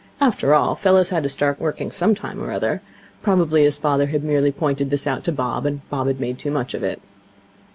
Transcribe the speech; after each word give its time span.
After 0.19 0.55
all, 0.55 0.73
fellows 0.73 1.11
had 1.11 1.21
to 1.21 1.29
start 1.29 1.59
working 1.59 1.91
some 1.91 2.15
time 2.15 2.43
or 2.43 2.51
other. 2.51 2.81
Probably 3.21 3.61
his 3.61 3.77
father 3.77 4.07
had 4.07 4.23
merely 4.23 4.51
pointed 4.51 4.89
this 4.89 5.05
out 5.05 5.23
to 5.25 5.31
Bob, 5.31 5.63
and 5.67 5.87
Bob 5.91 6.07
had 6.07 6.19
made 6.19 6.39
too 6.39 6.49
much 6.49 6.73
of 6.73 6.81
it. 6.81 6.99